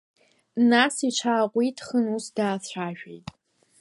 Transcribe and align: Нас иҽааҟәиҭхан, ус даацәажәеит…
Нас 0.69 0.95
иҽааҟәиҭхан, 1.09 2.05
ус 2.15 2.25
даацәажәеит… 2.35 3.25